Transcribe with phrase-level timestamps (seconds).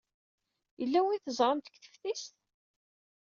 [0.79, 2.35] Yella win teẓramt deg teftist?